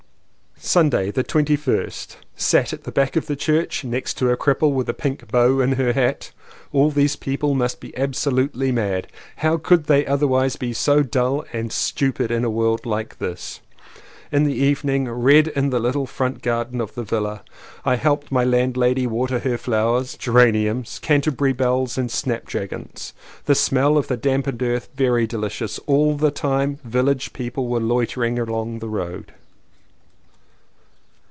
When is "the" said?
1.09-1.23, 2.83-2.91, 3.25-3.35, 14.43-14.53, 15.71-15.79, 16.93-17.03, 23.45-23.55, 24.07-24.15, 26.15-26.31, 28.77-28.89